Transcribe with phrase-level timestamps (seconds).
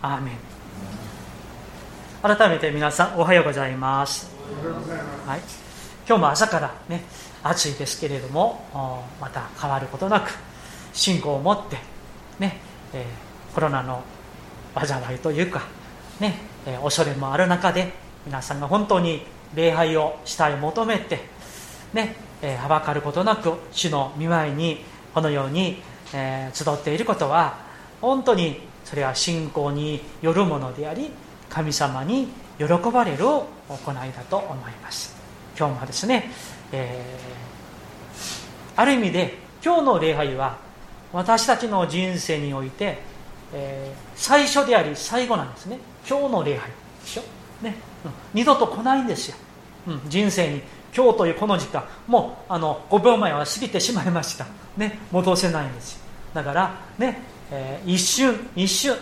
[0.00, 0.34] アーメン
[2.22, 4.30] 改めて皆さんおはようございます。
[5.26, 5.40] はい、
[6.06, 7.02] 今日も朝からね
[7.42, 8.64] 暑いですけれども
[9.20, 10.30] また変わることなく
[10.92, 11.78] 信仰を持って
[12.38, 12.60] ね、
[12.92, 14.02] えー、コロナの
[14.74, 15.62] 災いというか
[16.20, 16.36] ね、
[16.66, 17.92] えー、恐れもある中で
[18.24, 19.22] 皆さんが本当に
[19.54, 21.20] 礼拝をしたい求めて
[21.92, 25.82] ね、えー、はばかることなく主の見舞いにこのように、
[26.14, 27.58] えー、集っていることは
[28.00, 31.10] 本当にそれは信仰によるものであり
[31.50, 33.44] 神様に喜ばれる行
[33.92, 35.14] いだと思います。
[35.58, 36.30] 今日もですね、
[36.72, 40.56] えー、ある意味で今日の礼拝は
[41.12, 42.96] 私たちの人生において、
[43.52, 45.78] えー、最初であり最後なんですね。
[46.08, 47.22] 今日の礼拝でしょ、
[47.60, 47.74] ね。
[48.06, 49.36] うん、二度と来ないんですよ、
[49.88, 50.62] うん、人生に
[50.96, 51.84] 今日というこの時間。
[52.06, 54.46] もうあの5秒前は過ぎてしまいました、
[54.78, 56.00] ね、戻せないんですよ。
[56.32, 57.20] だからね、
[57.50, 58.96] えー、一瞬一瞬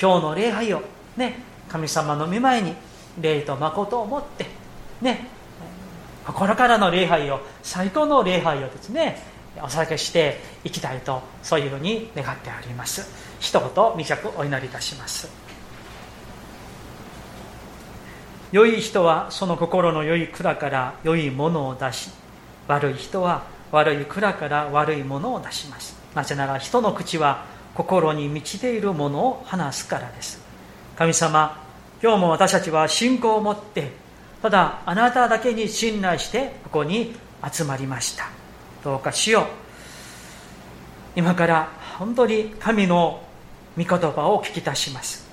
[0.00, 0.82] 今日の礼拝を
[1.16, 2.74] ね神様の御前に
[3.20, 4.46] 礼と誠を持って
[5.00, 5.26] ね
[6.26, 9.22] 心からの礼拝を最高の礼拝をですね
[9.58, 13.08] お捧げしていきたいとそういうふうに願っております。
[13.40, 15.30] 一言短くお祈りいたします。
[18.52, 22.10] 良い人はその心の良い蔵から良いものを出し
[22.68, 25.96] 悪い人は悪い蔵から悪いものを出します。
[26.14, 27.44] なぜなら人の口は
[27.76, 30.40] 心に満ちているものを話すからです。
[30.96, 31.62] 神様
[32.02, 33.92] 今日も私たちは信仰を持って
[34.42, 37.14] ただあなただけに信頼してここに
[37.52, 38.30] 集まりました。
[38.82, 39.44] どうかしよう。
[41.16, 43.22] 今から本当に神の
[43.76, 45.26] 御言葉を聞き出します。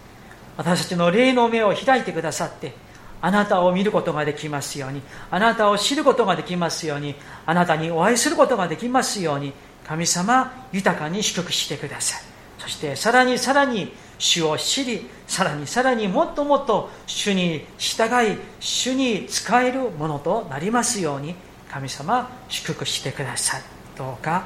[0.57, 2.73] 私たちの霊の目を開いてくださって
[3.21, 9.53] あなたを見ることができますようにあなたを知ることができますようにあなたにお会いすることができますように
[9.87, 12.32] 神様豊かに祝福してください。
[12.63, 21.35] そしてさらにさらに主を知りさらにさらにもっともっと主に従い主に仕えるものとなりますように
[21.69, 23.61] 神様祝福してください
[23.97, 24.45] どうか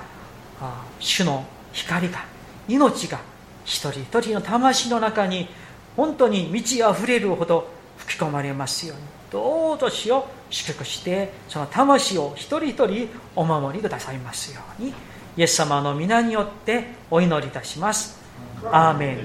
[1.00, 2.26] 主の光が
[2.68, 3.20] 命が
[3.66, 5.48] 一人一人の魂の中に
[5.96, 14.92] 本当に満ち溢れるほど吹き込まれますようにどうぞ主を祝福してその魂を一人一人お守りくださいますように
[15.38, 18.20] イエス様の皆によってお祈りいたします。
[18.66, 19.18] アーメン。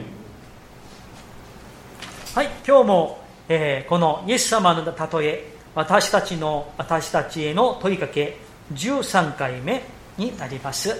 [2.34, 8.36] はい今日も、えー、このイエス様の例え私たちの私たちへの問いかけ
[8.74, 9.82] 13回目
[10.18, 10.94] になります。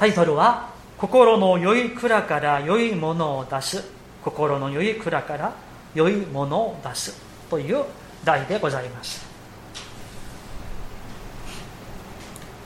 [0.00, 3.84] タイトルは「心の良い蔵から良いものを出す」
[4.24, 5.52] 「心の良い蔵から
[5.94, 7.16] 良いものを出す」
[7.48, 7.84] という
[8.24, 9.25] 題でございます。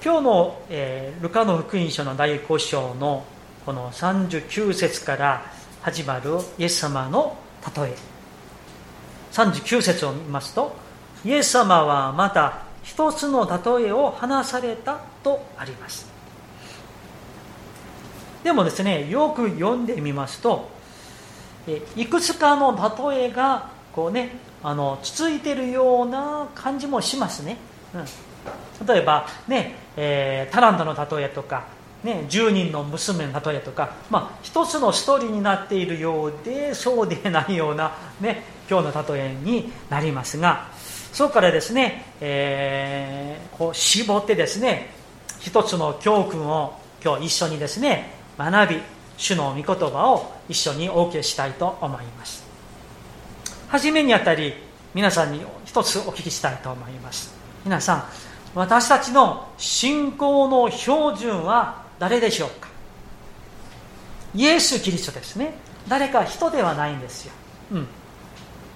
[0.02, 3.22] 今日の、えー、ルカの福音書の第5章の
[3.66, 5.42] この39節から
[5.82, 7.36] 始まるイエス様の
[7.76, 7.94] 例え。
[9.32, 10.74] 39節を見ますと
[11.24, 16.08] イエス様はまた一つの例えを話されたとあります。
[18.42, 20.70] でもですねよく読んでみますと
[21.94, 22.74] いくつかの
[23.12, 24.30] 例えがこうね
[24.62, 27.58] あのつついてるような感じもしますね、
[27.94, 31.66] うん、例えばねえー、タラントの例えとか、
[32.02, 40.68] ね、10人の娘の例えとか、まあ、一つのストーリーになっているようでそうでないような、ね、今日の例えになりますが
[41.12, 44.94] そこからですね、えー、こう絞ってですね
[45.38, 48.80] 一つの教訓を今日一緒にですね学び
[49.18, 52.42] 主の御言葉を一緒にお受けしたいと思います。
[53.68, 54.54] 初めにあたり
[54.94, 57.34] 皆さんに一つお聞きしたいと思います。
[57.64, 62.68] 皆さん私たちの信仰の標準は誰でしょうか？
[64.34, 65.54] イエス・キリストですね。
[65.88, 67.32] 誰か人ではないんですよ、
[67.72, 67.86] うん、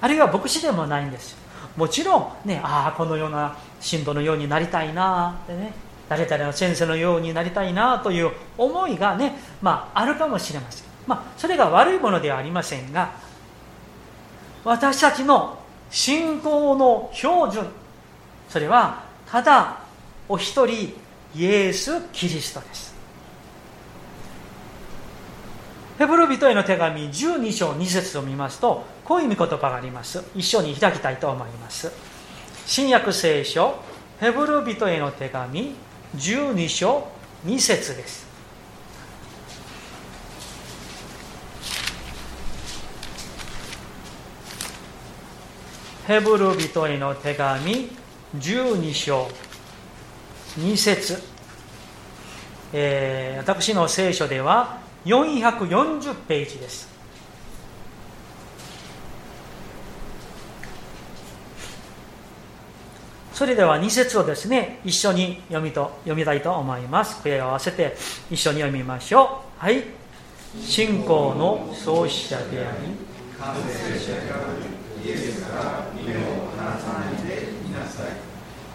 [0.00, 1.38] あるいは牧師でもないんですよ。
[1.76, 5.72] もちろんねああこのような信徒のようになりたいなってね。
[6.06, 13.14] 誰々の先生のようになりたいなという思いがね、まあ、あるかもしれません、まあ、それが悪いものではありませんが
[14.64, 15.58] 私たちの
[15.90, 17.66] 信仰の標準
[18.50, 19.03] それは
[19.34, 19.80] ただ
[20.28, 20.94] お一人
[21.34, 22.94] イエス・キリストです。
[25.98, 30.22] ヘブル人への手紙12章2節を見ますとこういう見言葉があります。
[30.36, 31.90] 一緒に開きたいと思います。
[32.64, 33.74] 新約聖書
[34.20, 35.74] ヘブル人への手紙
[36.16, 37.08] 12章
[37.44, 38.28] 2節です。
[46.06, 48.03] ヘブル人への手紙
[48.34, 49.28] 12章。
[50.58, 51.20] 2節、
[52.72, 56.88] えー、私の聖書では440ページです。
[63.32, 67.20] それでは2節をですね一緒に読みと読みたいと思います。
[67.22, 67.96] 声を合わせて
[68.30, 69.64] 一緒に読みましょう。
[69.64, 69.82] はい。
[70.62, 72.94] 信仰の創始者であり
[73.40, 74.36] 完成者であ
[75.02, 75.93] りイエスから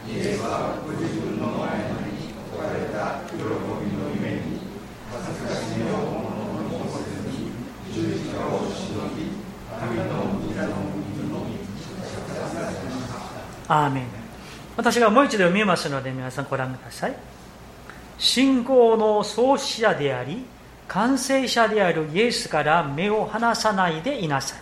[0.10, 4.58] イエスはご自分の前に置かれた喜びの夢に
[5.14, 7.54] 恥ずかしめをものにせずに
[7.94, 9.38] 十字架を忍び
[9.80, 10.82] 神の御の
[11.14, 11.46] 水の
[13.68, 14.04] アーメン
[14.76, 17.16] 私がもう一度読みますので皆さんご覧ください。
[18.18, 20.44] 信仰の創始者であり
[20.88, 24.56] 完成者であるイエスから目を離さないでいなさ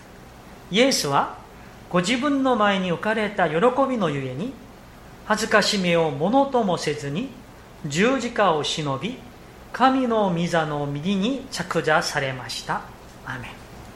[0.71, 0.75] い。
[0.75, 1.37] イエスは
[1.89, 3.55] ご自分の前に置かれた喜
[3.89, 4.53] びのゆえに
[5.27, 7.29] 恥ずかしめをものともせずに
[7.85, 9.17] 十字架を忍び
[9.73, 12.81] 神の御座の右に着座されました。
[13.25, 13.49] アメ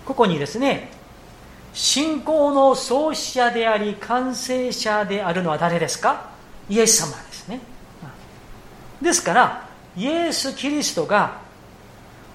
[0.05, 0.91] ここにですね
[1.73, 6.29] 信仰の創始者であり完成者であるのは誰ですか？
[6.69, 7.61] イエス様ですね。
[9.01, 11.39] ですからイエス・キリストが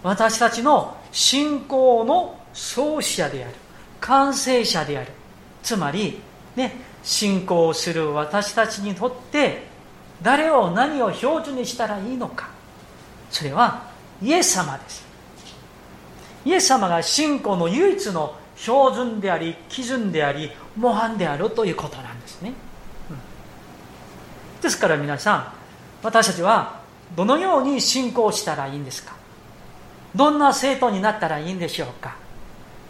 [0.03, 3.55] 私たちの信仰の創始者である
[4.01, 5.13] 完成者である。
[5.63, 6.19] つまり
[6.57, 9.63] ね信仰する私たちにとって
[10.21, 12.51] 誰を何を標準にしたらいいのか。
[13.31, 13.89] それは
[14.21, 15.07] イエス様です。
[16.45, 22.53] イエス様が信仰の唯一の標準であり基準であり模範であるということなんですね、
[23.11, 23.13] う
[24.59, 25.53] ん、ですから皆さん
[26.03, 26.81] 私たちは
[27.15, 29.15] どのように信仰したらいいんですか？
[30.15, 32.17] どんな生徒になったらいいんでしょうか？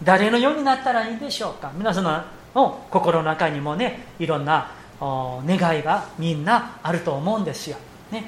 [0.03, 1.71] 誰のようになったらいいんでしょうか？
[1.75, 2.25] 皆さん
[2.57, 7.77] の心の中にもねいろんな願いがみんなあると思うんですよ、
[8.11, 8.25] ね、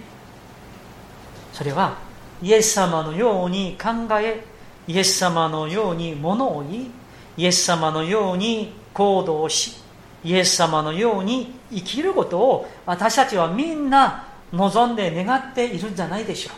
[1.51, 1.97] それは
[2.41, 3.89] イエス様のように考
[4.21, 4.43] え
[4.87, 6.91] イエス様のように物を言い
[7.37, 9.81] イエス様のように行動し
[10.23, 16.51] イエス様のように生きることを私たちはみんな望んで願っているんじゃないでしょ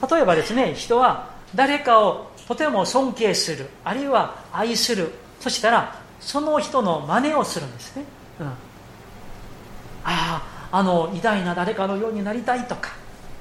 [0.00, 0.16] うか。
[0.16, 5.12] 例えばですね人は誰かをとても尊敬するあるいは愛する
[5.44, 8.04] そしたらその人の真似をするんですね、
[8.40, 8.54] うん、あ
[10.04, 12.92] ああの偉大な誰かのようになりたいとか。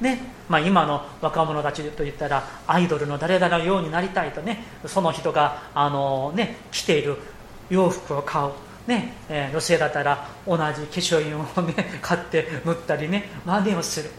[0.01, 0.19] ね。
[0.49, 4.65] まあ、今の若者たちといったらアイドルの誰々のようになりたいとね。
[4.85, 7.17] その人があの、ね、着ている
[7.71, 8.51] 洋服を買う、
[8.85, 9.13] ね。
[9.29, 13.29] えー、女性だったら同じ化粧品を、ね、 買って塗ったりね。
[13.45, 14.11] 真似をする。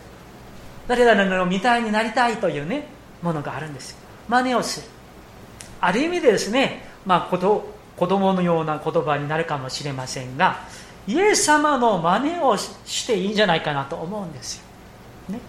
[0.88, 2.88] 誰々のみたいになりたいというね
[3.22, 3.96] ものがあるんです
[4.28, 4.86] 真似をする。
[5.80, 7.20] ある意味でですね、まあ、
[7.96, 10.58] 子供のような言葉になるかもしれませんが
[11.06, 14.56] イエス様の真似をしていいんじゃないかなと思うんです
[15.28, 15.40] よ、ね、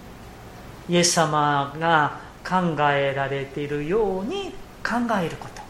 [0.90, 4.54] イエス様が考えられているように
[4.84, 5.62] 考えること。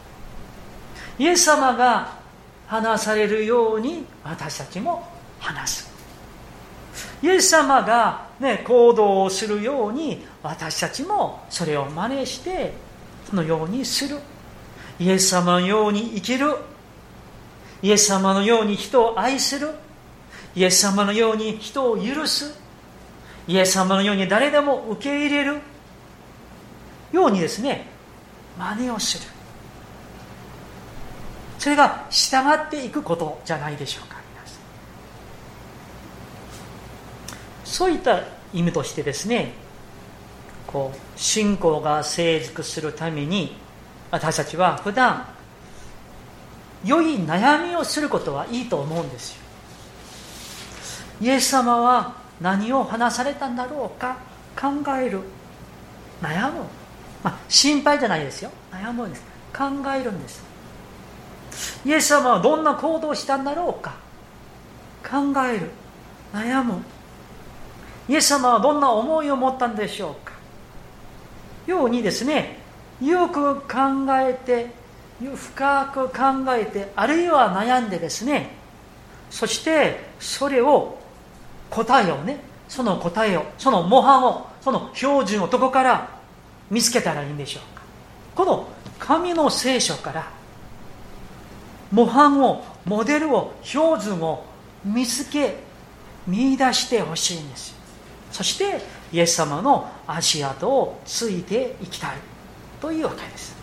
[1.18, 2.18] イエス様が
[2.66, 5.08] 話されるように私たちも
[5.40, 5.96] 話す。
[7.22, 12.74] イエス様が、ね、行動をするように私たちもそれを真似して
[13.30, 14.18] そのようにする。
[14.98, 16.54] イエス様のように生きる。
[17.82, 19.70] イエス様のように人を愛する。
[20.54, 22.58] イエス様のように人を許す。
[23.46, 25.58] イエス様のように誰でも受け入れる。
[27.12, 27.86] ようにですね
[28.58, 29.30] 真似をする。
[31.58, 34.16] それが従っていくことじゃないでしょうか
[37.76, 38.22] そういった
[38.54, 39.52] 意味としてですね
[40.66, 43.54] こう信仰が成熟するために
[44.10, 45.26] 私たちは普段
[46.84, 49.42] 良い悩みをすることはいいと思うんですよ。
[51.20, 54.18] イエス様は何を話されたんだろうか
[54.60, 55.20] 考える。
[56.22, 56.60] 悩む、
[57.22, 58.50] まあ、心配じゃないですよ。
[58.70, 59.22] 悩むんです。
[59.52, 60.44] 考えるんです。
[61.84, 63.94] イエス様はどんな行動をしたんだろうか
[65.02, 65.70] 考える。
[66.32, 66.82] 悩む
[68.08, 70.32] イエス様はどんな思いを持ったんでしょうか。
[71.66, 72.58] ようにですね
[73.02, 73.68] よく考
[74.10, 74.70] えて
[75.34, 76.14] 深く考
[76.54, 78.50] えてあるいは悩んでですね
[79.30, 80.98] そしてそれを
[81.70, 86.16] 答えをねその答えをその模範をその標準をどこから
[86.70, 87.82] 見つけたらいいんでしょうか。
[88.34, 90.30] この神の聖書から
[91.92, 94.44] 模範をモデルを標準を
[94.84, 95.56] 見つけ
[96.26, 97.74] 見出してほしいんです。
[98.32, 98.80] そして
[99.12, 102.35] イエス様の足跡をついていきたい。
[102.80, 103.54] というわけです。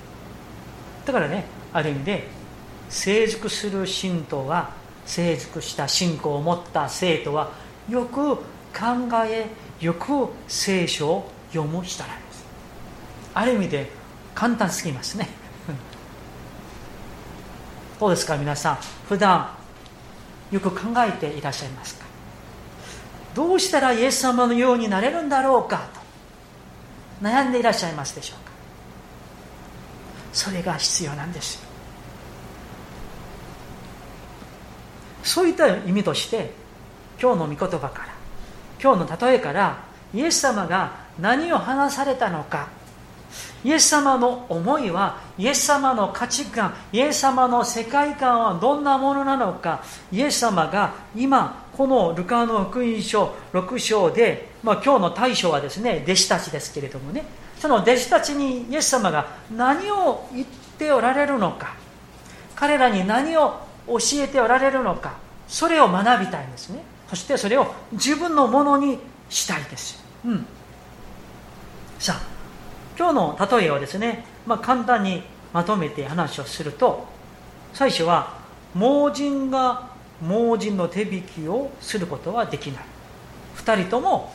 [1.05, 2.27] だからねある意味で
[2.89, 4.71] 成熟する信徒は
[5.05, 7.51] 成熟した信仰を持った生徒は
[7.89, 8.41] よく考
[9.25, 9.47] え
[9.81, 12.45] よく聖書を読む人なんです。
[13.33, 13.89] ある意味で
[14.33, 15.27] 簡単すぎますね。
[17.99, 18.77] どうですか皆さん。
[19.07, 19.49] 普段
[20.51, 22.05] よく考えていらっしゃいますか？
[23.35, 25.87] どうしたらイエス様のようになれるんだろうか
[27.21, 28.52] と悩んでいらっしゃいますでしょうか？
[30.33, 31.73] それが必要なんです。
[35.23, 36.51] そういった意味として
[37.21, 38.13] 今日の御言葉から
[38.81, 42.67] 今日の例えからイエス様が何を話されたのか
[43.63, 57.23] イエス様の思いはイエス様の価値観イエス様の世界観はどんなものなのかイエス様が今このルカの福音書6章で、まあ、今日の対象はですね弟子たちですけれどもね
[57.63, 61.75] その弟子たちにイエス様が何を言っておられるのか
[62.57, 65.13] 彼らに何を教えておられるのか
[65.47, 66.83] それを学びたいんですね。
[67.07, 70.45] そしてそれを自分のものにしたいです、うん、
[71.99, 72.21] さあ
[72.99, 77.07] 今日の例えをですね、まあ、簡単にまとめて話をすると
[77.71, 78.39] 最初は
[78.75, 79.87] 盲人が
[80.21, 82.83] 盲人の手引きをすることはできない。
[83.55, 84.33] 2人とも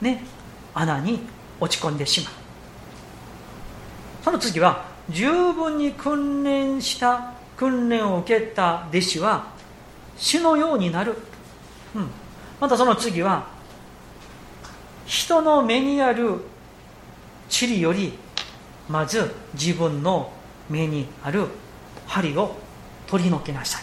[0.00, 0.24] ね
[0.72, 1.20] 穴に
[1.60, 2.45] 落ち込んでしまう。
[4.26, 9.52] その次は十分に訓練した訓練を受けた弟子は
[10.16, 11.14] 死のようになる、
[11.94, 12.10] うん、
[12.60, 13.46] またその次は
[15.04, 16.40] 人の目にある
[17.48, 18.18] 塵より
[18.88, 20.32] まず自分の
[20.68, 21.46] 目にある
[22.08, 22.56] 針を
[23.06, 23.82] 取り除けなさい。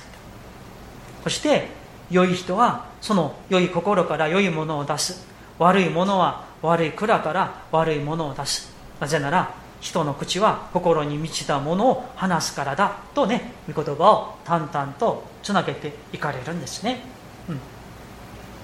[1.23, 1.69] そして
[2.11, 5.25] 良い人はその良い心から良いものを出す。
[5.57, 8.73] 悪いものは悪い蔵から悪いものを出す。
[8.99, 17.01] なぜなら人の口は心に満ちたものを話すからだとね御言葉を淡々とつなげていかれるんですね、
[17.49, 17.59] うん、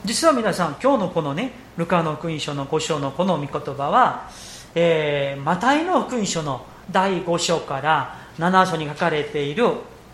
[0.05, 4.29] 実は皆さん今日のこのねルカの福音書の5章のこの御言葉は
[4.75, 9.65] えー、マタイの福音書の第5章から7章に書かれている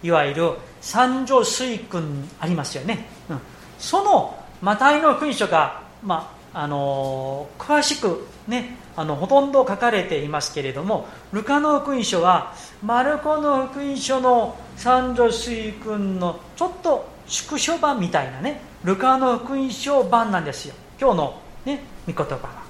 [0.01, 3.39] いわゆる三条水訓ありますよね、うん、
[3.77, 20.75] そのマタイの福音書が、まああの、詳しくねあのほとんど書かれていますけれどもルカの福音書はマルコの福音書の三条水訓のちょっと縮小版みたいなねルカの福音書版なんですよ。
[21.00, 22.63] 今日のね御言葉は。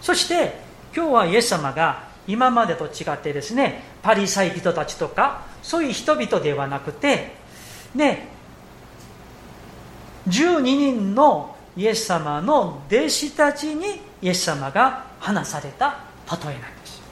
[0.00, 0.60] そして
[0.94, 7.32] 今日はイエス様が今までと違ってですねパリサイ人たちとかそういう人々ではなくて
[7.94, 8.28] ね
[10.28, 15.98] 12人のイエス様の弟子たちにイエス様が話された
[16.30, 17.02] 例えなんです。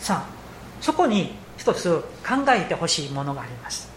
[0.00, 0.36] さあ
[0.80, 3.88] そこに一つ考えてほしいものがあります。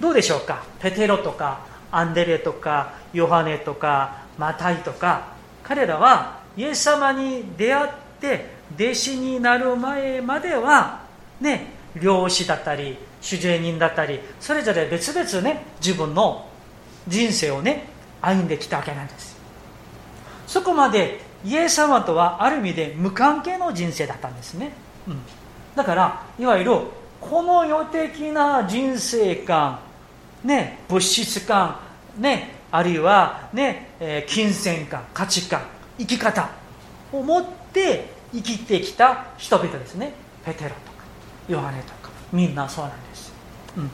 [0.00, 0.64] どうでしょうか？
[0.80, 1.60] ペテロとか
[1.90, 5.28] アンデレとかヨハネとかマタイとか
[5.62, 11.02] 彼らはイエス様に出会って弟子になる前までは
[11.40, 16.46] ね漁師だったり主税人だったりそれぞれ別々ね自分の
[17.08, 17.88] 人生をね
[18.22, 19.36] 歩んできたわけなんです。
[20.46, 24.72] そこまでイエス様とはある意味で無関係の人生だったんですね、
[25.06, 25.18] うん、
[25.74, 26.72] だからいわゆる
[27.20, 29.80] この世的な人生観
[30.44, 31.78] ね物質観
[32.18, 35.62] ねあるいはね、えー、金銭観価値観
[35.98, 36.50] 生き方
[37.12, 40.12] を持って生きてきた人々ですね。
[40.44, 40.80] ペテロとか
[41.48, 43.32] ヨハネとかみんなそうなんです、
[43.76, 43.90] うん、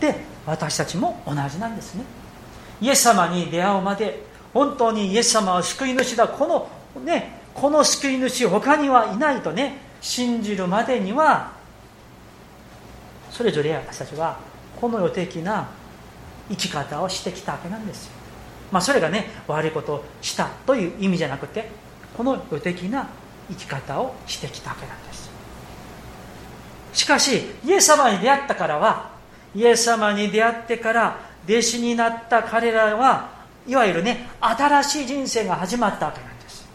[0.00, 2.04] で私たちも同じなんですね。
[2.84, 4.22] イエス様に出会うまで
[4.52, 6.28] 本当にイエス様は救い主だ。
[6.28, 11.52] このねこの救い主他にはいないとね信じるまでには
[13.30, 14.38] それぞれ私たちは
[14.78, 15.68] この世的な
[16.50, 18.12] 生き方をしてきたわけなんですよ。
[18.70, 21.70] まあ、それがね悪いことをしたという意味じゃなくて
[22.16, 23.08] この予的な
[23.48, 25.30] 生き方をしてきたわけなんです。
[26.92, 29.10] しかしイエス様に出会ったからは
[29.54, 33.28] イエス様に出会ってから弟子になった彼らは
[33.66, 36.66] いわゆるね新しい人生が始まったわけなんです、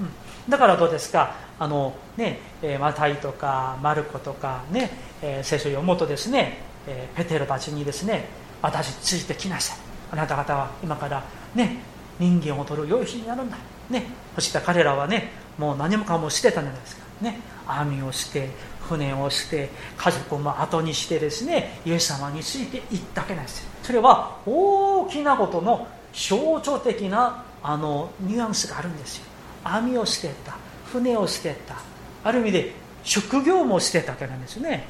[0.00, 1.34] うん、だからどうですか？
[1.58, 4.90] あのね、えマタイとかマルコとかね、
[5.22, 8.24] えー、聖書を読むとですね、えー、ペテロたちにですね
[8.60, 9.78] 私ついてきなさい。
[10.10, 11.22] あなた方は今から
[11.54, 11.78] ね
[12.18, 13.56] 人間を取る良い日になるんだ。
[13.90, 17.02] ねそして彼らはねもう何もかも捨てたんじゃないですか。
[17.20, 18.50] ね網を捨て
[18.96, 29.24] 船を捨て家族も後にしてですねイエス様についていったわけなんですそれは大きなことの象徴的なあのニュアンスがあるんですよ。
[29.64, 30.56] 網を捨てた
[30.86, 31.76] 船を捨てた
[32.24, 32.72] ある意味で
[33.04, 34.84] 職業も捨てたわけなんですね。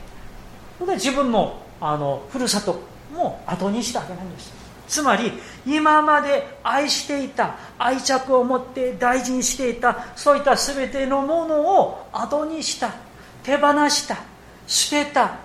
[0.79, 2.81] それで自分のあのふるさと
[3.13, 4.53] も後にしたわけなんです
[4.87, 5.33] つまり
[5.67, 12.95] 今まで愛していた愛着を持って大事にしていたそういった全てのものを後にした。
[13.43, 14.19] 手放した
[14.67, 15.37] 捨てた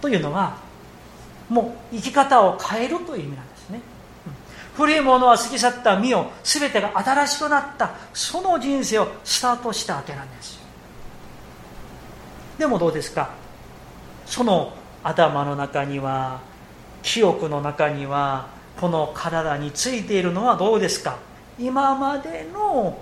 [0.00, 0.56] というのは
[1.48, 3.80] もう生き方を変えるという意味なんですね、
[4.74, 10.60] 古いものは過ぎ去った身を全てが新しくなったその人生をスタートしたわけなんです
[12.58, 13.30] でもどうですか？
[14.24, 16.40] その頭の中には
[17.02, 18.46] 記憶の中には
[18.80, 21.18] この体についているのはどうですか？
[21.58, 22.98] 今までの、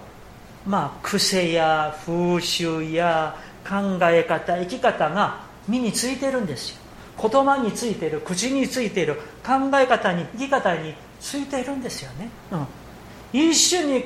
[0.67, 3.37] まあ、癖や風習や
[3.69, 6.76] 考え方生き方が身についてるんですよ。
[7.21, 14.05] 言葉についてる口についてる考え方に生き方についているんですよね、うん、一緒に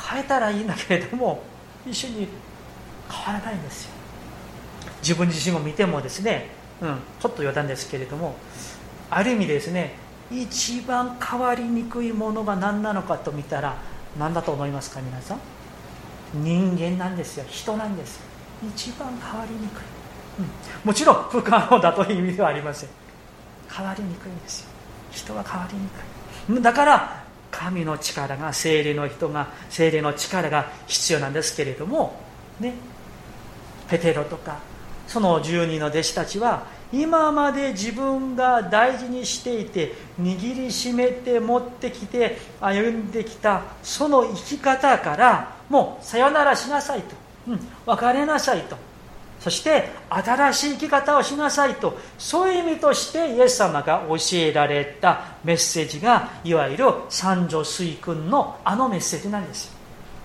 [0.00, 1.42] 変えたらいいんだけれども
[1.84, 2.28] 一緒に
[3.10, 3.90] 変わらないんですよ。
[5.02, 8.36] 自分自身を見てもですね、うん、ちょっと余談ですけれども
[9.10, 9.96] ある意味ですね
[10.30, 13.76] 一番変わりにくいものが何なのかと見たら
[14.16, 15.38] 何だと思いますか皆さん？
[16.34, 17.44] 人間なんですよ。
[17.48, 18.20] 人なんです
[18.74, 19.82] 一番変わりにくい、
[20.38, 20.46] うん、
[20.84, 22.88] もちろん不可能だという意味ではありません。
[23.70, 24.68] 変わりにくいんですよ。
[25.10, 26.62] 人は変わりにくい。
[26.62, 32.20] だから神の力が精霊の人が精霊の力が必要なんですけれども
[32.60, 32.74] ね。
[33.88, 34.58] ペテロとか
[35.06, 47.14] その住人の弟子たちは今まで自分が大事にしていて握りしめて持ってきて歩んできたその生き方からもうさよならしなさいと、
[47.48, 48.76] うん、別れなさいと。
[49.40, 51.98] そして新しい生き方をしなさいと。
[52.16, 59.74] そういう意味としてイエス様が教えられたメッセージがいわゆる三女水君のあのメッセージなんです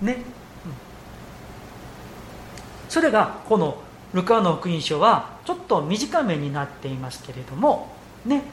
[0.01, 0.19] ね、うん、
[2.87, 3.81] それがこの
[4.13, 7.95] ルカの福音書はちょっと短めになっていますけれども
[8.25, 8.43] ね。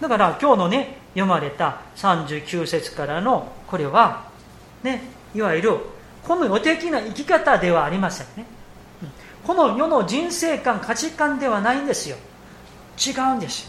[0.00, 4.28] だから今日のね読まれた39節からのこれは
[4.82, 5.02] ね
[5.34, 5.78] いわゆる
[6.26, 8.46] この予的な生き方ではありませんね。
[9.46, 12.16] この世の人生観価値観ではないんですよ。
[12.98, 13.68] 違うんです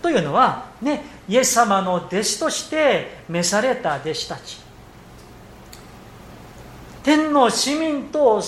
[0.00, 4.58] というのはねイエス様の弟子として召された弟子たち。
[7.02, 8.42] 天の市民と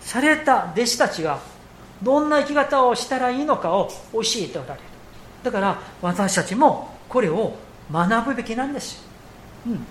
[0.00, 1.38] された弟子たちが
[2.02, 4.80] どんな生き方をしたらいいのかを教えておられる。
[5.42, 7.54] だから私たちもこれを
[7.90, 9.02] 学ぶべきなんです。
[9.66, 9.86] うん、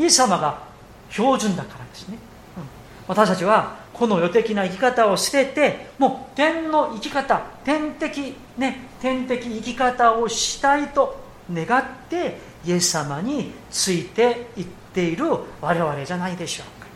[0.00, 0.62] イエス様が
[1.10, 2.16] 標準だからですね、
[2.56, 2.62] うん、
[3.06, 11.20] 私たちはこの予的な生き方を捨ててもう天の生き方天的ね天的生き方をしたいと
[11.52, 15.26] 願ってイエス様についていっている
[15.60, 16.86] 我々じゃないでしょうか。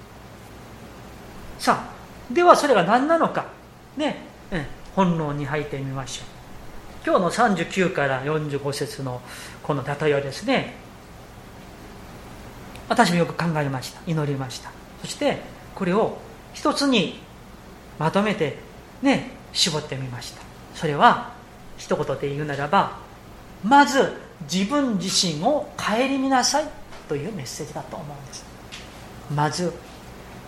[1.58, 3.46] さあではそれが何なのか。
[3.96, 4.16] ね、
[4.50, 6.26] うん本論に入ってみましょう。
[7.04, 9.20] 今日の39から45節の
[9.62, 10.83] この例えはですね
[12.88, 14.00] 私もよく考えました。
[14.06, 14.70] 祈りました。
[15.00, 15.40] そして
[15.74, 16.18] これを
[16.52, 17.20] 一つに
[17.98, 18.58] まとめて
[19.02, 20.42] ね絞ってみました。
[20.74, 21.32] それは
[21.76, 22.98] 一言で言うならば
[23.62, 24.12] まず
[24.50, 26.64] 自分自身を顧みなさい
[27.08, 28.44] というメッセージだと思うんです。
[29.34, 29.72] まず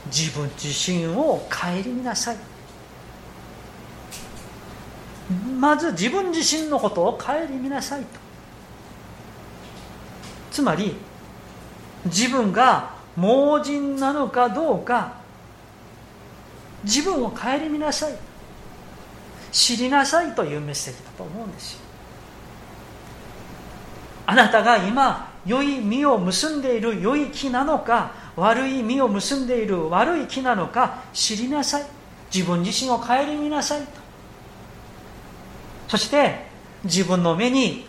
[0.06, 2.36] 自分自身を顧みなさい。
[5.58, 8.06] まず自分自身のことを顧みなさいと。
[10.52, 10.94] つまり
[12.06, 15.14] 自分が盲人なのかどうか。
[16.84, 18.14] 自分を顧みなさい。
[19.52, 21.80] 知りなさいというメッセージだと思うんですよ。
[24.26, 31.86] あなたが今良い実を結んでいる良い木なのか悪い実を結んでいる悪い木なのか知りなさい。
[32.34, 33.86] 自分自身を顧みなさいと。
[35.88, 36.46] そして
[36.84, 37.86] 自分の目に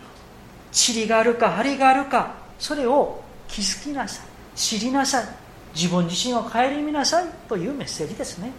[0.71, 4.57] 塵があるか針があるかそれを気づきなさい。
[4.57, 5.25] 知りなさい。
[5.75, 8.51] 自分自身を顧みなさいというメッセージですね。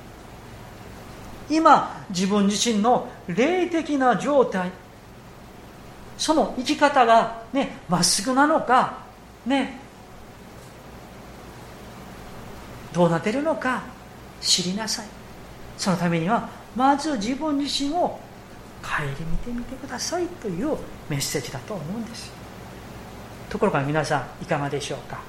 [1.51, 4.71] 今自分自身の霊的な状態。
[6.17, 8.99] その生き方がねまっすぐなのか
[9.47, 9.79] ね
[12.93, 13.85] どうなってるのか
[14.41, 15.07] 知りなさい。
[15.77, 18.19] そのためにはまず自分自身を
[18.83, 20.77] 顧みてみてくださいという
[21.09, 22.38] メッセージだと思うんです
[23.49, 25.21] ところが皆さんいかがでしょうか？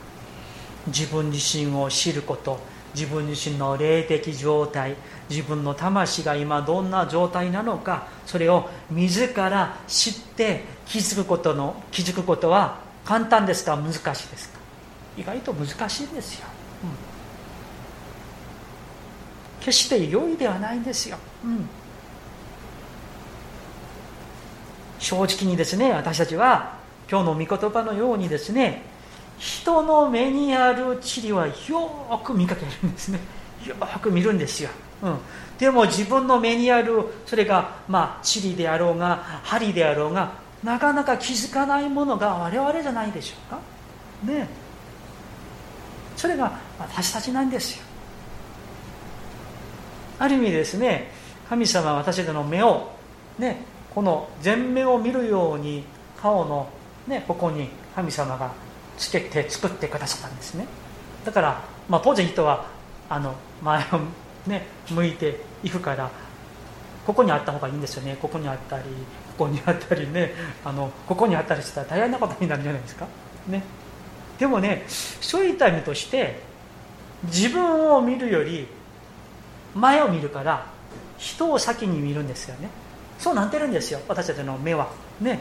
[0.88, 2.60] 自分自身を知ること
[2.96, 4.96] 自分自身の霊的状態
[5.30, 14.60] 自分の魂が今どんな状態なのかそれを自ら知って気づくことの気づくことは簡単ですか難しいですか？
[15.18, 16.48] 意外と難しいんですよ、
[16.84, 16.90] うん。
[19.60, 21.70] 決して良いではないんですよ、うん、
[24.98, 26.79] 正直にですね私たちは
[27.10, 28.84] 今日の御言葉のようにですね
[29.38, 31.54] 人の目にある塵はよ
[32.24, 33.19] く見かけるんですね。
[33.65, 34.69] よく見るんですよ、
[35.02, 35.17] うん、
[35.58, 40.32] でも自分の目にあるそれがまあ塵であろうが針であろうが
[40.63, 43.60] なかなか気づかないものが我々じゃないでしょうか。
[44.32, 44.48] ね。
[46.15, 47.84] それが私たちなんですよ。
[50.19, 51.12] ある意味ですね
[51.48, 52.91] 神様は私たちの目を
[53.38, 53.63] ね
[53.95, 55.86] この全面を見るように
[56.17, 56.69] 顔の
[57.10, 58.52] ねここに神様が
[58.98, 60.65] つけて作ってくださったんですね。
[61.26, 62.65] だから、まあ、当然人は
[63.10, 66.10] あの前を、ね、向いていくから
[67.06, 68.17] ここにあった方がいいんですよね。
[68.22, 68.84] ここにあったり
[69.38, 73.08] ここにあったりねあのここにあったりしたら大変なことになるんじゃないですか、
[73.48, 73.63] ね、
[74.38, 76.39] でもねそういった意味として
[77.24, 78.67] 自分を見るより
[79.74, 80.65] 前を見るから
[81.17, 82.69] 人を先に見るんですよね。
[83.17, 84.00] そうなってるんですよ。
[84.08, 84.88] 私たちの目は。
[85.19, 85.39] ね。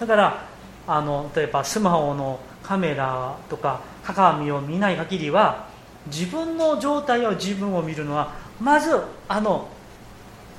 [0.00, 0.53] だから
[0.86, 5.68] あの例えばスマホのカメラとか鏡を見ない限りは
[6.06, 8.90] 自分の状態を自分を見るのはまず
[9.28, 9.68] あの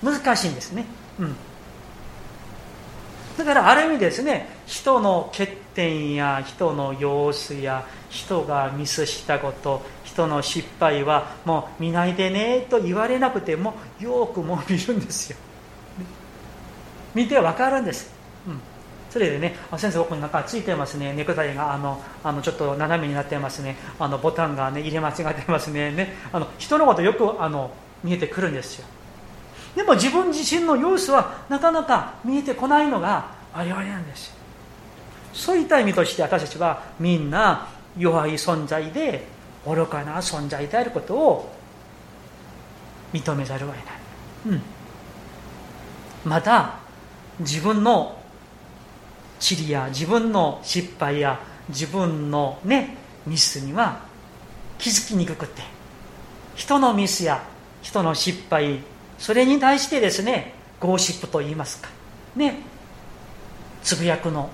[0.03, 0.85] 難しいんですね、
[1.19, 1.35] うん、
[3.37, 15.37] だからある意味ですね人の欠点や人の様子や人がミスしたこと人の失敗はもう見ないでねと言われなくてもよくも見るんですよ。
[17.13, 18.14] 見てわかるんです。
[19.15, 27.71] それでね、先生、ここになんかついてますね、ネクタイがあのあのちょっと斜めになってますね、あのボタンが、ね、入れ間違ってますねねあの人のことよくあの
[28.03, 28.85] 見えてくるんですよ。
[29.73, 34.35] でも自分自身の様子はなかなか見えてこないのが我々なんです。
[35.31, 39.25] そういった意味として私たちはみんな弱い存在で
[39.65, 41.53] 愚かな存在であることを
[43.13, 43.85] 認めざるを得ない。
[44.47, 44.61] うん、
[46.25, 46.79] また
[47.39, 48.24] 自分の
[49.39, 54.01] 塵や自分の失敗や自分のねミスには
[54.77, 55.61] 気づきにくくて
[56.55, 57.43] 人のミスや
[57.81, 58.79] 人の失敗
[59.17, 61.89] それに対してですねゴーシップと言いますか
[62.35, 62.59] ね
[63.83, 64.49] つぶやくの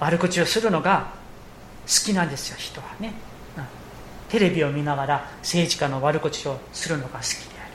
[0.00, 1.12] 悪口をするのが
[1.86, 3.12] 好きなんですよ人はね、
[3.56, 3.64] うん、
[4.28, 7.72] テレビを見ながら政治家の悪口をするのが好きである。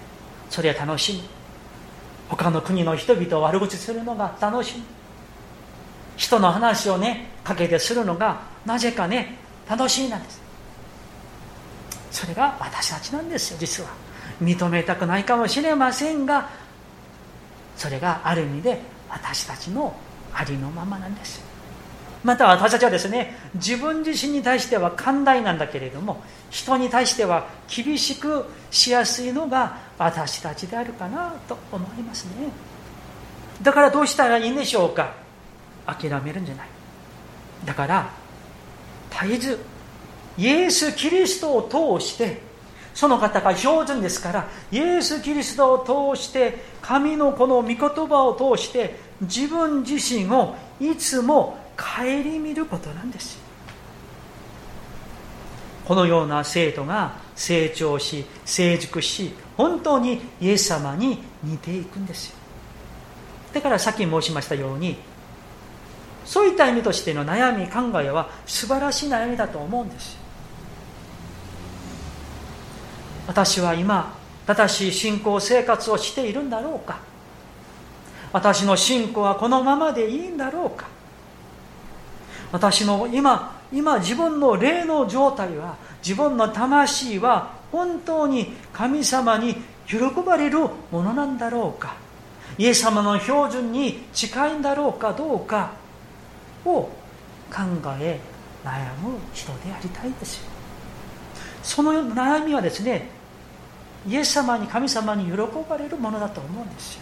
[0.49, 1.23] それは楽しみ
[2.29, 4.83] 他の国の人々を悪口するのが楽しみ
[6.21, 10.39] 人の話をねかけてするのがなぜかね楽しいなんです。
[12.11, 13.89] それが私たちなんですよ実は。
[14.39, 16.49] 認めたくないかもしれませんが
[17.75, 18.79] それがある意味で
[19.09, 19.95] 私たちの
[20.31, 21.41] ありのままなんです。
[22.23, 32.49] また私たちはですね自分自身に対しては寛大なんだけれども人に対しては厳しくしやすいのが私たちであるかなと思いますね。
[33.63, 35.20] だからどうしたらいいんでしょうか。
[35.85, 36.67] 諦めるんじゃない。
[37.65, 38.09] だから
[39.11, 39.59] 絶えず
[40.37, 42.41] イエス・キリストを通して
[42.93, 52.03] その方が標準ですからイエス・キリストを通して神のこの御言葉を通して自分自身をいつも顧
[52.39, 53.39] みることなんです。
[55.85, 62.35] このような生徒が成長し成熟し本当にイエス様に似ていくんですよ。
[63.53, 64.97] だからさっき申しましたように
[66.25, 70.17] そういった意味としての悩み考えは素晴らしい悩みだと思うんです。
[73.27, 76.99] 私は今正しい信仰生活をしているんだろうか。
[78.33, 80.87] 私の信仰はこのままでいいんだろうか。
[82.51, 89.55] 私の今今自分の霊の状態は自分の魂は本当に神様に
[89.87, 90.59] 喜ばれる
[90.91, 91.95] ものなんだろうか。
[92.57, 95.80] イエス様の標準に近いんだろうかどうか。
[96.65, 96.89] を
[97.49, 97.61] 考
[97.99, 98.19] え
[98.63, 100.49] 悩む人でありたいですよ。
[101.63, 103.07] その悩みはですね
[104.07, 105.37] イエス様に神様に喜
[105.69, 107.01] ばれるものだと思うんですよ。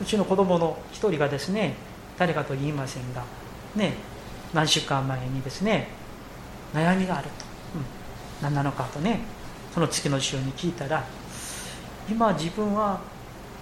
[0.00, 1.74] うちの子供の一人がですね
[2.18, 3.24] 誰かと言いませんが
[3.74, 3.94] ね
[4.54, 5.88] 何週間前にですね
[6.72, 7.84] 悩みがあると、うん、
[8.42, 9.20] 何なのかとね
[9.74, 11.04] その月の週に聞いたら
[12.08, 13.00] 今自分は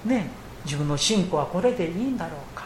[0.05, 0.29] ね
[0.65, 2.66] 自分の信仰はこれでいいんだろうか。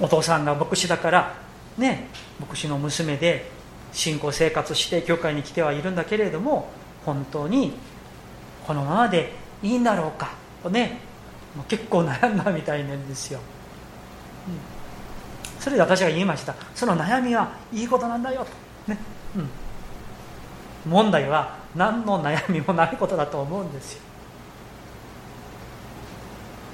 [0.00, 1.34] お父さんが牧師だから
[1.76, 2.08] ね
[2.40, 3.50] 牧師の娘で
[3.92, 6.70] 信仰生活して教会に来てはいるんだけれども
[7.04, 7.72] 本当に
[8.66, 9.32] このままで
[9.62, 10.30] いいんだろうか
[10.62, 10.98] とね
[11.56, 13.40] もう結構悩んだみたいなんですよ、
[14.48, 16.54] うん、それで私が言いました。
[16.74, 18.44] その悩みはいいことなんだよ
[18.86, 18.92] と。
[18.92, 18.98] ね、
[19.36, 24.02] うん、問題は何の悩みもないことだと思うんですよ。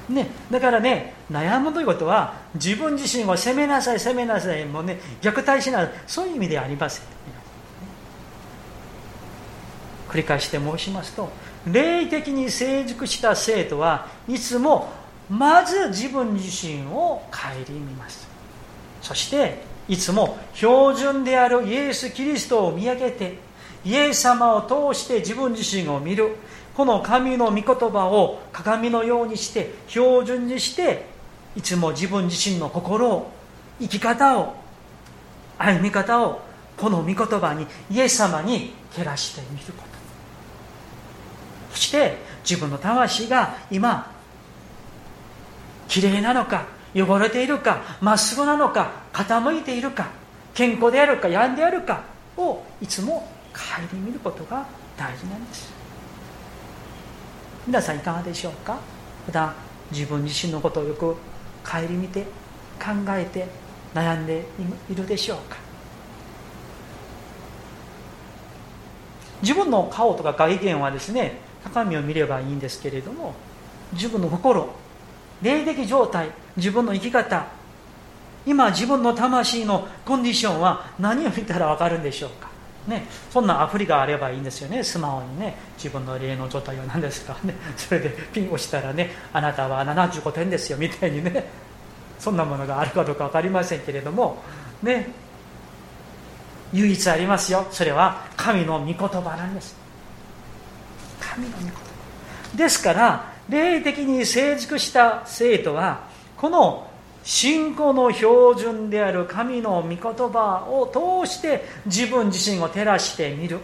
[0.09, 7.05] ね、だからね悩むということは自分自身を責めなさい責めなさいもうね虐待しないそういう意味ではありません。
[10.09, 11.29] 繰り返して申しますと
[11.67, 14.89] 霊的に成熟した生徒はいつも
[15.29, 18.29] まず自分自身を顧みます。
[19.03, 23.39] そしていつも標準であるイエス・キリストを見上げて
[23.85, 26.37] イエス様を通して自分自身を見る。
[26.77, 31.07] この神の御言葉を鏡のようにして標準にして
[31.57, 33.31] いつも自分自身の心を
[33.81, 34.55] 生き方を
[35.57, 36.43] 歩み方を
[36.77, 39.97] この御言葉にイエス様に照らしてみること。
[41.75, 44.13] そして自分の魂が今
[45.89, 50.11] きれいなのか汚れているかまっすぐなのか傾いているか
[50.53, 52.05] 健康であるか病んであるか
[52.37, 54.67] をいつも顧みることが
[54.99, 55.76] 大事なんです。
[57.67, 58.79] 皆さんいかがでしょうか？
[59.27, 59.53] 普段
[59.91, 61.17] 自分自身のことをよく
[61.65, 62.23] 顧みて
[62.79, 63.49] 考えて
[63.93, 64.45] 悩んで
[64.89, 65.57] いるでしょうか？
[69.43, 73.35] 自分の顔とか外見はですね鏡を見ればいいんですけれども
[73.93, 74.69] 自分の心
[75.43, 77.47] 霊的状態自分の生き方
[78.47, 82.46] 今自分の魂のコンディションは何を見たら分かるんでしょうか？
[82.87, 84.85] ね、そんなアプリがあればいいんですよね。
[84.85, 87.37] スマホにね自分の霊の状態は何ですか。
[87.43, 91.45] ねそれでピンをしたらねあなたは75点ですよみたいにね。
[92.19, 94.43] そんなものがあるかどうか分かりませんけれども。
[94.83, 95.09] ね。
[96.73, 97.67] 唯一ありますよ。
[97.71, 99.77] それは神の御言葉なんです。
[101.21, 102.57] 神の御言葉。
[102.57, 106.91] ですから霊的に成熟した生徒はこの
[107.27, 113.59] 信仰の標準である神の御言葉を通して自分自身を照らしてみる。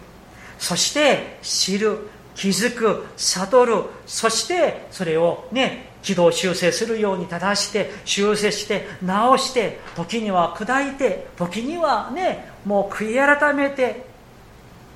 [0.59, 3.85] そして知る気づく悟る。
[4.05, 14.05] そしてそれをね軌道修正するように正して修正して直して時には砕いて時にはねもう悔い改めて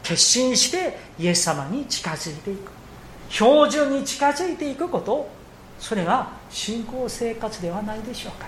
[0.02, 2.72] 決心してイエス様に近づいていく。
[3.28, 5.35] 標準に近づいていくこと。
[5.78, 8.46] それが信仰生活ではないでしょうか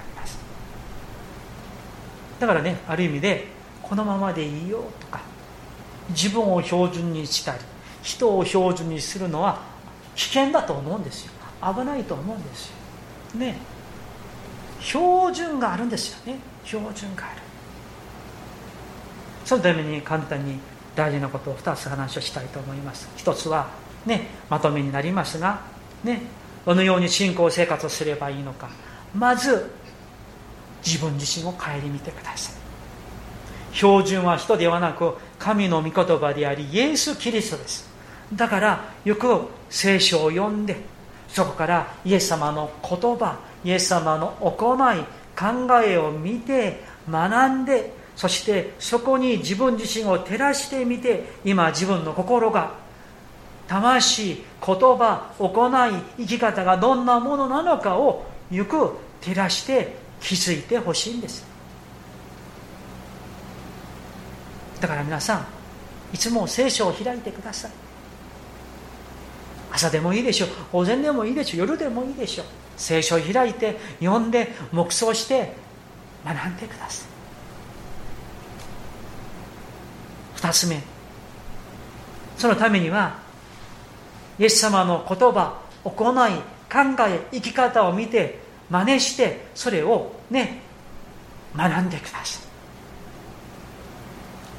[2.39, 3.47] だからねある意味で
[3.83, 5.21] このままでいいよとか
[6.11, 7.59] 自分を標準にしたり
[8.03, 9.61] 人を標準にするのは
[10.15, 11.33] 危険だと思うんですよ。
[11.63, 12.75] 危ないと思うんですよ。
[13.41, 13.57] ね。
[14.81, 16.39] 標準があるんですよね。
[16.65, 17.43] 標準がある。
[19.45, 20.59] そのために簡単に
[20.95, 23.09] 大事なことを2つ話をしたいと思います。
[23.17, 23.69] 一つは
[24.07, 25.61] ねまとめになりますが
[26.05, 26.23] ね
[26.69, 28.69] どのように信仰生活をすればいいのか。
[29.15, 29.71] まず
[30.85, 32.55] 自分自身を顧みてください。
[33.75, 37.89] 標準は人ではなく神の御言葉でありイエス・キリストです。
[38.35, 40.77] だからよく聖書を読んで
[41.29, 44.99] そこからイエス様の言葉イエス様の行い
[45.35, 52.75] 考えを見て学んでそしてそこに自分自身を照らしてみて今自分の心が
[53.69, 61.47] 魂言葉行い生き方がどんなものなのかをよく照らして気づいてほしいんです。
[64.81, 65.47] だから皆さん
[66.15, 67.71] いつも聖書を開いてください。
[69.71, 70.49] 朝でもいいでしょう。
[70.73, 71.69] 午前でもいいでしょう。
[71.69, 72.47] 夜でもいいでしょう。
[72.77, 75.53] 聖書を開いて読んで黙想して
[76.25, 77.09] 学んでください。
[80.37, 80.81] 二つ目。
[82.39, 83.28] そのためには
[84.39, 86.33] イエス様の言葉行い
[86.71, 88.39] 考え生き方を見て
[88.71, 90.61] 真似してそれをね
[91.57, 92.43] 学んでください。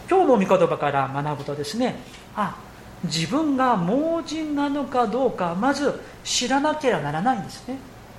[0.09, 1.95] 今日の御言葉から学ぶとですね
[2.35, 2.57] あ
[3.03, 7.77] 自分が盲人なのかどうかまず知らなければならないんですね。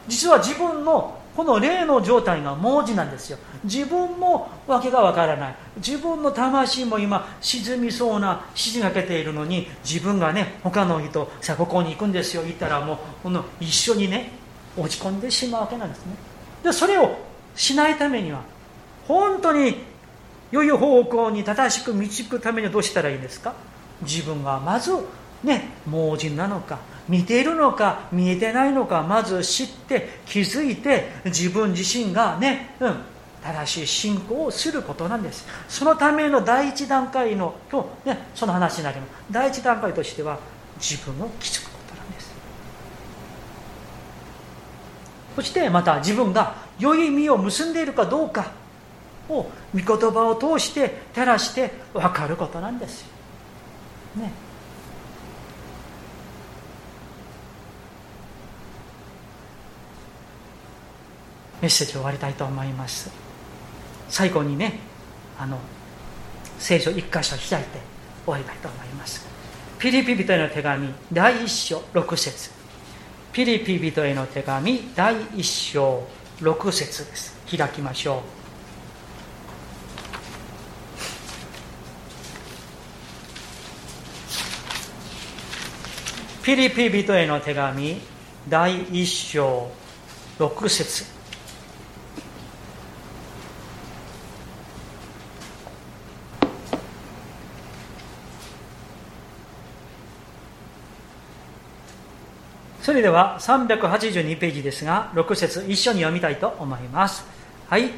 [0.09, 3.39] 実は自分のこの霊の状態が盲人なんですよ。
[3.65, 5.55] 自分も訳がわからない。
[5.77, 12.43] 自分の魂も今沈みそうな沈みかけているのに自分がね他の人さあここに行くんですよ。
[12.43, 14.33] 言ったらもうこの一緒にね
[14.77, 16.13] 落ち込んでしまうわけなんですね。
[16.63, 17.17] でそれを
[17.55, 18.43] しないためには
[19.07, 19.77] 本当に
[20.51, 23.55] 良い方向に正しく導くためにはどうしたらいいんですか？
[24.03, 24.93] 自分がまず
[25.43, 32.97] ね盲人なのか見ているのか見えてないのかまず知って気づいて自分自身がね、うん、
[33.43, 40.39] 正しい信仰をすることなんですそのための第一段階の今日ねその話になります第一段階としては
[40.79, 42.33] 自分を気づくことなんです
[45.37, 48.53] そしてまた自分が良い実を結んでいるかどうか
[49.29, 53.09] を御言葉を通して照らして分かることなんですよ。
[54.17, 54.50] ね。
[61.61, 63.11] メッセージを終わりたいと思います。
[64.09, 64.79] 最後にね
[65.39, 65.59] あの
[66.59, 67.79] 聖書一箇所開いて
[68.25, 69.27] 終わりたいと思います。
[69.79, 72.51] ピリピ人への手紙第一章6節。
[73.33, 76.07] ピリピ人への手紙第一章
[76.41, 77.37] 6節です。
[77.57, 78.21] 開きましょう。
[86.45, 88.01] ピリピ人への手紙
[88.49, 89.71] 第一章
[90.39, 91.20] 六節。
[102.83, 107.25] それでは382ページですが6節一緒に読みたいと思います。
[107.69, 107.91] はい。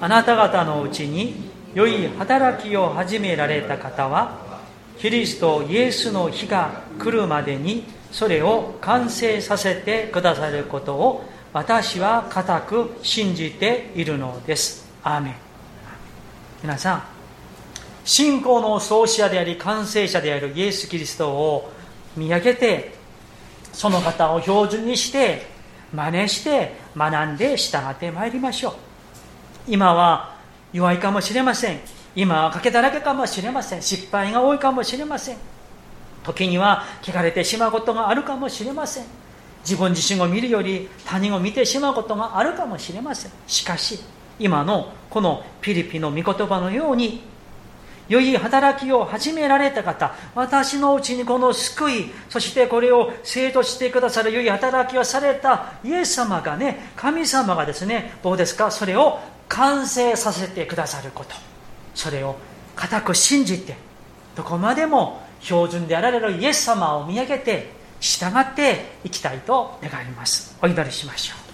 [0.00, 4.46] あなた方のうちに良い働きを始められた方は
[4.98, 14.86] キリストイエスの日が来るまでにそれを完成させてくださることを私は固く信じているのです。
[15.02, 15.34] アーメン。
[16.62, 17.02] 皆さん
[18.04, 21.70] 信仰の創始者であり完成者であるイエス・キリストを
[22.16, 22.95] 見上げて
[23.76, 25.46] その方を標準にして
[25.92, 28.74] 真似して学んで従ってまいりましょう。
[29.68, 30.34] 今は
[30.72, 31.80] 弱いかもしれません。
[32.14, 33.82] 今は賭けだらけかもしれません。
[33.82, 35.36] 失敗が多いかもしれません。
[36.24, 39.04] 時には汚れてしまうことがあるかもしれません。
[39.60, 43.30] 自分自身を見るより他人を見てしまうことがあるかもしれません。
[43.46, 44.00] しかし
[44.38, 47.20] 今のこのピリピの御言葉のように
[48.08, 58.70] 良い働きを始められた方私のうちにこの救いそしてこれを生徒してくださる良い働きをされたイエス様がね神様がですねどうですか？
[58.70, 61.34] それを完成させてくださること。
[61.94, 62.36] それを
[62.74, 63.76] 固く信じて
[64.34, 70.56] どこまでも標準であられるイエス様を見上げて従っていきたいと願います。
[70.60, 71.45] お祈りしましょう。